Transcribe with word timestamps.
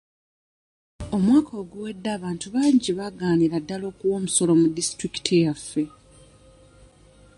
Omwaka 1.15 1.51
oguwedde, 1.61 2.09
abantu 2.17 2.45
bangi 2.55 2.91
baagaanira 2.97 3.55
ddala 3.63 3.85
okuwa 3.91 4.13
omusolo 4.19 4.53
mu 4.61 4.67
disitulikiti 4.77 5.33
yaffe. 5.43 5.83